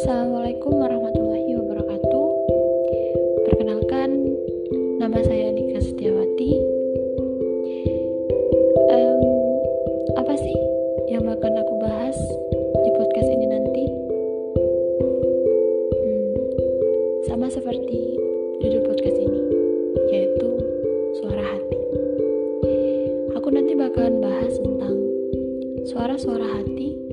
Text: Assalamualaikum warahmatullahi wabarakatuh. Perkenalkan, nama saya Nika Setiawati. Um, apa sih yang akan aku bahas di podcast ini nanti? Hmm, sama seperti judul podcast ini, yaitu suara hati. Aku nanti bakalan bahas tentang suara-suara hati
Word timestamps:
Assalamualaikum 0.00 0.80
warahmatullahi 0.80 1.60
wabarakatuh. 1.60 2.28
Perkenalkan, 3.44 4.32
nama 4.96 5.20
saya 5.20 5.52
Nika 5.52 5.76
Setiawati. 5.76 6.56
Um, 8.88 9.20
apa 10.16 10.40
sih 10.40 10.56
yang 11.12 11.28
akan 11.28 11.52
aku 11.52 11.74
bahas 11.84 12.16
di 12.80 12.90
podcast 12.96 13.28
ini 13.28 13.44
nanti? 13.44 13.84
Hmm, 15.92 16.32
sama 17.28 17.52
seperti 17.52 18.16
judul 18.64 18.80
podcast 18.88 19.20
ini, 19.20 19.40
yaitu 20.16 20.48
suara 21.20 21.44
hati. 21.44 21.80
Aku 23.36 23.52
nanti 23.52 23.76
bakalan 23.76 24.24
bahas 24.24 24.56
tentang 24.64 24.96
suara-suara 25.84 26.56
hati 26.56 27.09